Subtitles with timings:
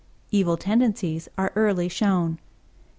[0.31, 2.39] Evil tendencies are early shown.